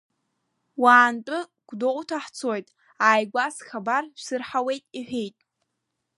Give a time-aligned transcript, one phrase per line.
[0.81, 2.67] Уаантәы Гәдоуҭа ҳцоит,
[3.05, 5.37] ааигәа схабар шәсырҳауеит иҳәеит.